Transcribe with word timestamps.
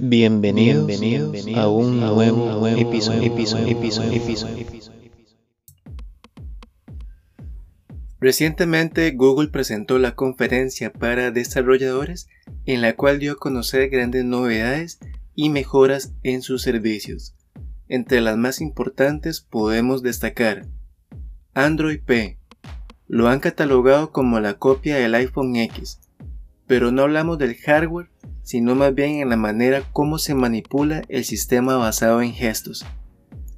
Bienvenidos, 0.00 0.88
a 1.56 1.68
un 1.68 1.98
nuevo, 1.98 2.68
episodio, 2.68 3.34
Recientemente 8.20 9.10
Google 9.10 9.48
presentó 9.48 9.98
la 9.98 10.14
conferencia 10.14 10.92
para 10.92 11.32
desarrolladores 11.32 12.28
en 12.64 12.80
la 12.80 12.94
cual 12.94 13.18
dio 13.18 13.32
a 13.32 13.38
conocer 13.38 13.88
grandes 13.88 14.24
novedades 14.24 15.00
y 15.34 15.50
mejoras 15.50 16.12
en 16.22 16.42
sus 16.42 16.62
servicios. 16.62 17.34
Entre 17.88 18.20
las 18.20 18.36
más 18.36 18.60
importantes 18.60 19.40
podemos 19.40 20.04
destacar 20.04 20.68
Android 21.54 22.00
P. 22.06 22.38
Lo 23.08 23.26
han 23.26 23.40
catalogado 23.40 24.12
como 24.12 24.38
la 24.38 24.54
copia 24.54 24.94
del 24.94 25.16
iPhone 25.16 25.56
X, 25.56 25.98
pero 26.68 26.92
no 26.92 27.02
hablamos 27.02 27.38
del 27.38 27.56
hardware 27.56 28.10
sino 28.48 28.74
más 28.74 28.94
bien 28.94 29.16
en 29.16 29.28
la 29.28 29.36
manera 29.36 29.82
como 29.92 30.18
se 30.18 30.34
manipula 30.34 31.02
el 31.10 31.26
sistema 31.26 31.76
basado 31.76 32.22
en 32.22 32.32
gestos, 32.32 32.86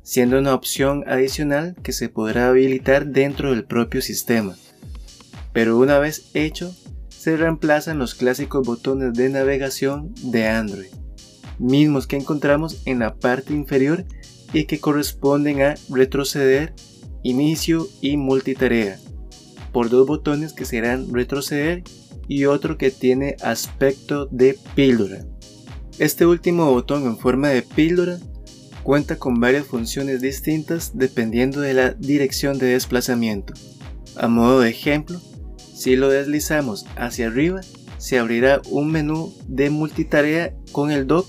siendo 0.03 0.37
una 0.37 0.53
opción 0.53 1.05
adicional 1.07 1.77
que 1.85 1.93
se 1.93 2.09
podrá 2.09 2.49
habilitar 2.49 3.07
dentro 3.07 3.53
del 3.53 3.63
propio 3.65 4.03
sistema. 4.03 4.57
Pero 5.53 5.79
una 5.79 6.01
vez 6.01 6.33
hecho, 6.35 6.75
se 7.09 7.37
reemplazan 7.37 8.01
los 8.01 8.17
clásicos 8.17 8.67
botones 8.67 9.15
de 9.15 9.29
navegación 9.29 10.13
de 10.25 10.49
Android, 10.49 10.91
mismos 11.61 12.09
que 12.09 12.17
encontramos 12.17 12.83
en 12.85 12.99
la 12.99 13.15
parte 13.15 13.53
inferior 13.53 14.05
y 14.53 14.65
que 14.65 14.81
corresponden 14.81 15.63
a 15.63 15.77
retroceder, 15.89 16.75
inicio 17.23 17.87
y 18.01 18.17
multitarea, 18.17 18.99
por 19.71 19.89
dos 19.89 20.05
botones 20.09 20.53
que 20.53 20.65
serán 20.65 21.15
retroceder 21.15 21.85
y 22.31 22.45
otro 22.45 22.79
que 22.79 22.93
tiene 22.93 23.35
aspecto 23.43 24.27
de 24.27 24.57
píldora. 24.77 25.27
Este 25.99 26.27
último 26.27 26.71
botón 26.71 27.03
en 27.07 27.19
forma 27.19 27.49
de 27.49 27.63
píldora 27.63 28.19
cuenta 28.85 29.17
con 29.17 29.41
varias 29.41 29.67
funciones 29.67 30.21
distintas 30.21 30.93
dependiendo 30.95 31.61
de 31.61 31.75
la 31.75 31.91
dirección 31.91 32.57
de 32.57 32.67
desplazamiento. 32.67 33.53
A 34.15 34.29
modo 34.29 34.61
de 34.61 34.71
ejemplo, 34.71 35.21
si 35.75 35.97
lo 35.97 36.09
deslizamos 36.09 36.87
hacia 36.97 37.27
arriba, 37.27 37.63
se 37.99 38.21
abrirá 38.21 38.63
un 38.71 38.93
menú 38.93 39.35
de 39.49 39.71
multitarea 39.71 40.55
con 40.71 40.93
el 40.93 41.09
dock 41.09 41.27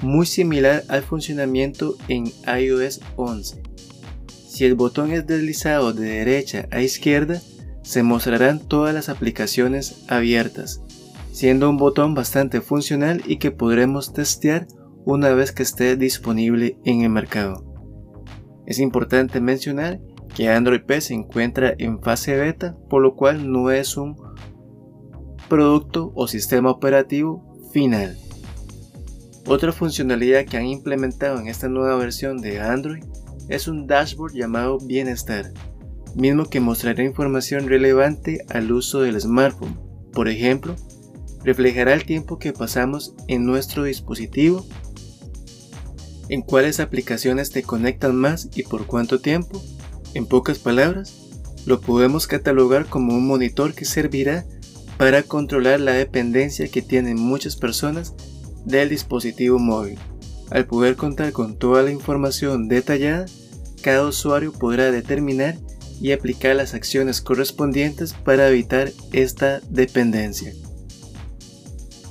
muy 0.00 0.24
similar 0.24 0.82
al 0.88 1.02
funcionamiento 1.02 1.98
en 2.08 2.32
iOS 2.58 3.00
11. 3.16 3.62
Si 4.48 4.64
el 4.64 4.76
botón 4.76 5.12
es 5.12 5.26
deslizado 5.26 5.92
de 5.92 6.08
derecha 6.08 6.68
a 6.70 6.80
izquierda, 6.80 7.42
se 7.82 8.02
mostrarán 8.02 8.60
todas 8.60 8.94
las 8.94 9.08
aplicaciones 9.08 10.04
abiertas, 10.08 10.82
siendo 11.32 11.68
un 11.68 11.76
botón 11.76 12.14
bastante 12.14 12.60
funcional 12.60 13.22
y 13.26 13.36
que 13.36 13.50
podremos 13.50 14.12
testear 14.12 14.66
una 15.04 15.30
vez 15.30 15.52
que 15.52 15.62
esté 15.62 15.96
disponible 15.96 16.78
en 16.84 17.02
el 17.02 17.10
mercado. 17.10 17.64
Es 18.66 18.78
importante 18.78 19.40
mencionar 19.40 20.00
que 20.34 20.48
Android 20.48 20.82
P 20.82 21.00
se 21.00 21.14
encuentra 21.14 21.74
en 21.78 22.00
fase 22.00 22.36
beta, 22.36 22.76
por 22.88 23.02
lo 23.02 23.16
cual 23.16 23.50
no 23.50 23.70
es 23.70 23.96
un 23.96 24.16
producto 25.48 26.12
o 26.14 26.28
sistema 26.28 26.70
operativo 26.70 27.44
final. 27.72 28.16
Otra 29.46 29.72
funcionalidad 29.72 30.44
que 30.44 30.56
han 30.56 30.66
implementado 30.66 31.40
en 31.40 31.48
esta 31.48 31.68
nueva 31.68 31.96
versión 31.96 32.38
de 32.38 32.60
Android 32.60 33.04
es 33.48 33.66
un 33.66 33.86
dashboard 33.86 34.32
llamado 34.34 34.78
Bienestar, 34.78 35.52
mismo 36.14 36.46
que 36.46 36.60
mostrará 36.60 37.02
información 37.02 37.68
relevante 37.68 38.44
al 38.48 38.72
uso 38.72 39.00
del 39.00 39.20
smartphone. 39.20 39.78
Por 40.12 40.28
ejemplo, 40.28 40.76
reflejará 41.44 41.94
el 41.94 42.04
tiempo 42.04 42.38
que 42.38 42.52
pasamos 42.52 43.14
en 43.28 43.44
nuestro 43.46 43.84
dispositivo, 43.84 44.66
en 46.28 46.42
cuáles 46.42 46.80
aplicaciones 46.80 47.50
te 47.50 47.62
conectan 47.62 48.14
más 48.16 48.48
y 48.54 48.62
por 48.62 48.86
cuánto 48.86 49.20
tiempo. 49.20 49.62
En 50.14 50.26
pocas 50.26 50.58
palabras, 50.58 51.30
lo 51.66 51.80
podemos 51.80 52.26
catalogar 52.26 52.86
como 52.86 53.14
un 53.14 53.26
monitor 53.26 53.74
que 53.74 53.84
servirá 53.84 54.44
para 54.98 55.22
controlar 55.22 55.80
la 55.80 55.92
dependencia 55.92 56.68
que 56.68 56.82
tienen 56.82 57.18
muchas 57.18 57.56
personas 57.56 58.14
del 58.64 58.88
dispositivo 58.88 59.58
móvil. 59.58 59.98
Al 60.50 60.66
poder 60.66 60.96
contar 60.96 61.32
con 61.32 61.56
toda 61.56 61.82
la 61.82 61.90
información 61.90 62.68
detallada, 62.68 63.26
cada 63.82 64.06
usuario 64.06 64.52
podrá 64.52 64.90
determinar 64.90 65.56
y 66.02 66.10
aplicar 66.10 66.56
las 66.56 66.74
acciones 66.74 67.20
correspondientes 67.20 68.12
para 68.12 68.48
evitar 68.48 68.90
esta 69.12 69.60
dependencia. 69.70 70.52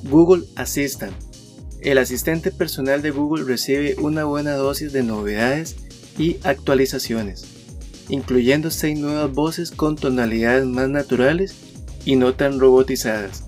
Google 0.04 0.46
Assistant. 0.56 1.14
El 1.82 1.98
asistente 1.98 2.52
personal 2.52 3.02
de 3.02 3.12
Google 3.12 3.44
recibe 3.44 3.96
una 4.00 4.24
buena 4.24 4.54
dosis 4.54 4.94
de 4.94 5.04
novedades 5.04 5.76
y 6.18 6.38
actualizaciones, 6.44 7.44
incluyendo 8.08 8.72
seis 8.72 8.98
nuevas 8.98 9.30
voces 9.34 9.72
con 9.72 9.98
tonalidades 9.98 10.66
más 10.66 10.88
naturales 10.88 11.54
y 12.06 12.16
no 12.16 12.34
tan 12.34 12.62
robotizadas. 12.62 13.44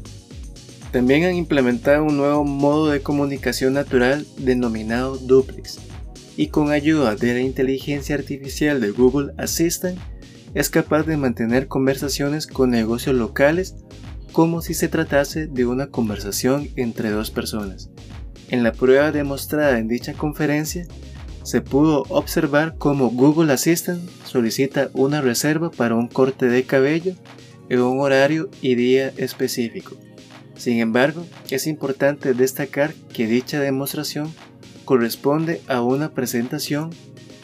También 0.92 1.24
han 1.24 1.36
implementado 1.36 2.04
un 2.04 2.18
nuevo 2.18 2.44
modo 2.44 2.90
de 2.90 3.02
comunicación 3.02 3.74
natural 3.74 4.28
denominado 4.38 5.18
Duplex, 5.18 5.80
y 6.36 6.48
con 6.48 6.72
ayuda 6.72 7.16
de 7.16 7.34
la 7.34 7.40
inteligencia 7.40 8.16
artificial 8.16 8.82
de 8.82 8.92
Google 8.92 9.34
Assistant 9.38 9.98
es 10.54 10.70
capaz 10.70 11.04
de 11.04 11.18
mantener 11.18 11.68
conversaciones 11.68 12.48
con 12.48 12.70
negocios 12.70 13.16
locales 13.16 13.76
como 14.32 14.62
si 14.62 14.74
se 14.74 14.88
tratase 14.88 15.48
de 15.48 15.66
una 15.66 15.88
conversación 15.88 16.70
entre 16.76 17.12
dos 17.12 17.32
personas. 17.32 17.90
En 18.50 18.64
la 18.64 18.72
prueba 18.72 19.12
demostrada 19.12 19.78
en 19.80 19.88
dicha 19.88 20.14
conferencia, 20.14 20.86
se 21.44 21.62
pudo 21.62 22.04
observar 22.10 22.76
cómo 22.78 23.10
Google 23.10 23.52
Assistant 23.54 24.10
solicita 24.26 24.90
una 24.94 25.22
reserva 25.22 25.70
para 25.72 25.96
un 25.96 26.08
corte 26.08 26.48
de 26.48 26.64
cabello 26.64 27.16
en 27.70 27.82
un 27.82 28.00
horario 28.00 28.50
y 28.62 28.76
día 28.76 29.12
específico. 29.18 29.96
Sin 30.56 30.80
embargo, 30.80 31.26
es 31.50 31.68
importante 31.68 32.34
destacar 32.34 32.94
que 33.14 33.28
dicha 33.28 33.60
demostración 33.60 34.34
corresponde 34.86 35.62
a 35.68 35.82
una 35.82 36.12
presentación 36.12 36.92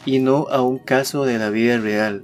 y 0.06 0.18
no 0.18 0.46
a 0.50 0.62
un 0.62 0.78
caso 0.78 1.24
de 1.24 1.38
la 1.38 1.50
vida 1.50 1.78
real, 1.78 2.22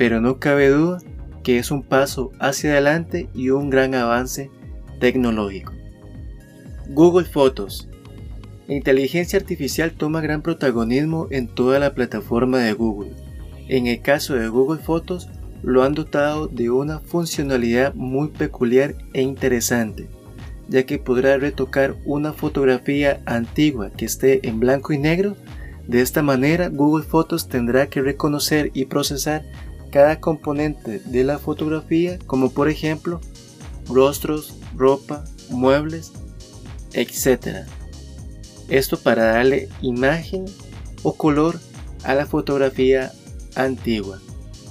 pero 0.00 0.22
no 0.22 0.38
cabe 0.38 0.70
duda 0.70 0.96
que 1.42 1.58
es 1.58 1.70
un 1.70 1.82
paso 1.82 2.32
hacia 2.38 2.70
adelante 2.70 3.28
y 3.34 3.50
un 3.50 3.68
gran 3.68 3.94
avance 3.94 4.50
tecnológico. 4.98 5.74
Google 6.88 7.26
Fotos. 7.26 7.86
La 8.66 8.76
inteligencia 8.76 9.38
artificial 9.38 9.90
toma 9.92 10.22
gran 10.22 10.40
protagonismo 10.40 11.26
en 11.30 11.48
toda 11.48 11.78
la 11.78 11.94
plataforma 11.94 12.60
de 12.60 12.72
Google. 12.72 13.12
En 13.68 13.88
el 13.88 14.00
caso 14.00 14.36
de 14.36 14.48
Google 14.48 14.80
Fotos, 14.80 15.28
lo 15.62 15.82
han 15.82 15.92
dotado 15.92 16.46
de 16.46 16.70
una 16.70 17.00
funcionalidad 17.00 17.92
muy 17.92 18.28
peculiar 18.28 18.94
e 19.12 19.20
interesante, 19.20 20.08
ya 20.70 20.84
que 20.84 20.98
podrá 20.98 21.36
retocar 21.36 21.94
una 22.06 22.32
fotografía 22.32 23.20
antigua 23.26 23.90
que 23.90 24.06
esté 24.06 24.48
en 24.48 24.60
blanco 24.60 24.94
y 24.94 24.98
negro. 24.98 25.36
De 25.86 26.00
esta 26.00 26.22
manera, 26.22 26.70
Google 26.70 27.04
Fotos 27.04 27.48
tendrá 27.48 27.88
que 27.88 28.00
reconocer 28.00 28.70
y 28.72 28.86
procesar 28.86 29.42
cada 29.90 30.20
componente 30.20 31.00
de 31.00 31.24
la 31.24 31.38
fotografía, 31.38 32.18
como 32.26 32.50
por 32.50 32.68
ejemplo 32.68 33.20
rostros, 33.88 34.54
ropa, 34.76 35.24
muebles, 35.50 36.12
etc. 36.92 37.66
Esto 38.68 38.98
para 38.98 39.24
darle 39.24 39.68
imagen 39.82 40.44
o 41.02 41.14
color 41.14 41.58
a 42.04 42.14
la 42.14 42.26
fotografía 42.26 43.12
antigua. 43.54 44.20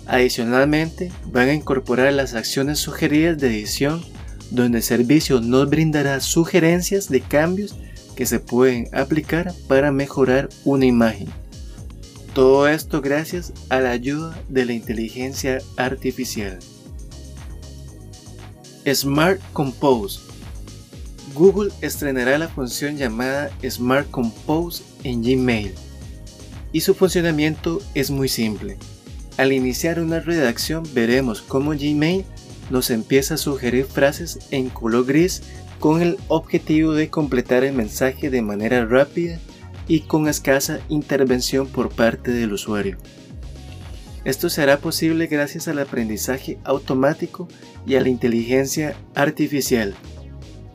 Adicionalmente, 0.08 1.12
van 1.26 1.50
a 1.50 1.54
incorporar 1.54 2.14
las 2.14 2.34
acciones 2.34 2.80
sugeridas 2.80 3.38
de 3.38 3.48
edición, 3.48 4.04
donde 4.50 4.80
el 4.80 4.84
servicio 4.84 5.40
nos 5.42 5.70
brindará 5.70 6.20
sugerencias 6.20 7.10
de 7.10 7.22
cambios 7.22 7.78
que 8.16 8.26
se 8.26 8.40
pueden 8.40 8.88
aplicar 8.94 9.54
para 9.68 9.92
mejorar 9.92 10.50
una 10.66 10.86
imagen. 10.86 11.28
Todo 12.34 12.68
esto 12.68 13.02
gracias 13.02 13.54
a 13.70 13.80
la 13.80 13.90
ayuda 13.90 14.40
de 14.50 14.66
la 14.66 14.74
inteligencia 14.74 15.60
artificial. 15.78 16.60
Smart 18.86 19.42
Compose. 19.52 20.20
Google 21.34 21.72
estrenará 21.82 22.38
la 22.38 22.48
función 22.48 22.98
llamada 22.98 23.50
Smart 23.68 24.10
Compose 24.12 24.84
en 25.04 25.24
Gmail 25.24 25.74
y 26.72 26.82
su 26.82 26.94
funcionamiento 26.94 27.82
es 27.96 28.12
muy 28.12 28.30
simple. 28.30 28.78
Al 29.38 29.52
iniciar 29.52 30.00
una 30.00 30.20
redacción 30.20 30.84
veremos 30.94 31.42
cómo 31.42 31.72
Gmail 31.72 32.26
nos 32.70 32.92
empieza 32.92 33.36
a 33.36 33.38
sugerir 33.38 33.86
frases 33.86 34.40
en 34.52 34.70
color 34.70 35.06
gris 35.06 35.42
con 35.80 36.02
el 36.02 36.18
objetivo 36.28 36.94
de 36.94 37.10
completar 37.10 37.64
el 37.64 37.74
mensaje 37.74 38.30
de 38.30 38.42
manera 38.42 38.86
rápida 38.86 39.40
y 39.90 40.02
con 40.02 40.30
escasa 40.30 40.80
intervención 40.88 41.68
por 41.68 41.90
parte 41.90 42.32
del 42.32 42.54
usuario. 42.54 42.98
Esto 44.24 44.50
será 44.50 44.78
posible 44.78 45.28
gracias 45.28 45.68
al 45.68 45.80
aprendizaje 45.80 46.60
automático 46.64 47.50
y 47.86 47.96
a 47.96 48.02
la 48.02 48.08
inteligencia 48.08 48.96
artificial. 49.16 49.94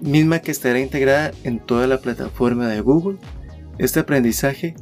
misma 0.00 0.40
que 0.40 0.50
estará 0.50 0.80
integrada 0.80 1.30
en 1.44 1.60
toda 1.60 1.86
la 1.86 2.00
plataforma 2.00 2.68
de 2.68 2.80
Google. 2.80 3.16
Este 3.78 4.00
aprendizaje 4.00 4.74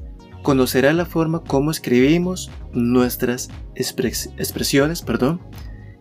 conocerá 0.43 0.93
la 0.93 1.05
forma 1.05 1.45
como 1.45 1.71
escribimos 1.71 2.51
nuestras 2.73 3.51
expresiones 3.77 5.03
perdón, 5.03 5.41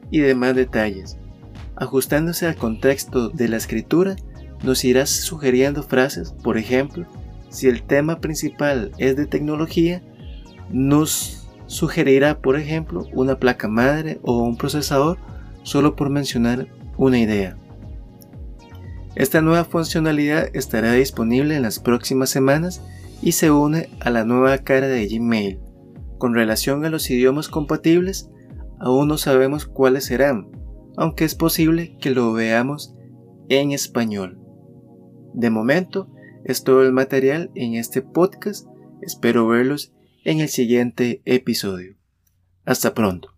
y 0.10 0.20
demás 0.20 0.56
detalles. 0.56 1.18
Ajustándose 1.76 2.48
al 2.48 2.56
contexto 2.56 3.30
de 3.30 3.50
la 3.50 3.58
escritura, 3.58 4.16
nos 4.64 4.84
irá 4.84 5.06
sugiriendo 5.06 5.84
frases, 5.84 6.32
por 6.32 6.58
ejemplo, 6.58 7.06
si 7.52 7.68
el 7.68 7.84
tema 7.84 8.20
principal 8.22 8.92
es 8.98 9.16
de 9.18 9.28
tecnología, 9.28 10.02
nos 10.72 11.50
sugerirá, 11.68 12.40
por 12.40 12.58
ejemplo, 12.58 13.06
una 13.14 13.38
placa 13.38 13.68
madre 13.68 14.20
o 14.24 14.42
un 14.42 14.58
procesador, 14.58 15.18
solo 15.64 15.96
por 15.96 16.10
mencionar 16.10 16.68
una 16.98 17.20
idea. 17.20 17.58
Esta 19.16 19.42
nueva 19.42 19.66
funcionalidad 19.66 20.48
estará 20.54 20.94
disponible 20.94 21.56
en 21.56 21.62
las 21.62 21.80
próximas 21.80 22.30
semanas 22.30 22.82
y 23.22 23.34
se 23.34 23.52
une 23.52 23.90
a 24.00 24.10
la 24.10 24.24
nueva 24.24 24.58
cara 24.60 24.88
de 24.88 25.06
Gmail. 25.08 25.60
Con 26.18 26.34
relación 26.34 26.86
a 26.86 26.90
los 26.90 27.10
idiomas 27.10 27.50
compatibles, 27.50 28.30
aún 28.80 29.10
no 29.10 29.18
sabemos 29.18 29.66
cuáles 29.66 30.06
serán, 30.06 30.50
aunque 30.96 31.26
es 31.26 31.36
posible 31.36 31.98
que 32.00 32.12
lo 32.12 32.32
veamos 32.32 32.96
en 33.50 33.74
español. 33.74 34.40
De 35.34 35.50
momento, 35.50 36.08
es 36.46 36.64
todo 36.64 36.84
el 36.84 36.92
material 36.92 37.52
en 37.56 37.76
este 37.76 38.02
podcast. 38.02 38.68
Espero 39.02 39.48
verlos 39.48 39.92
en 40.24 40.40
el 40.40 40.50
siguiente 40.50 41.22
episodio. 41.26 41.96
Hasta 42.66 42.94
pronto. 42.94 43.34